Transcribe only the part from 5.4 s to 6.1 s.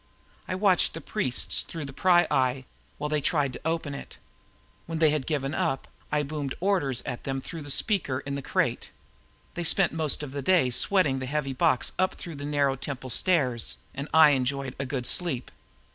up,